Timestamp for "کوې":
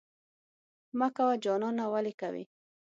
2.21-2.43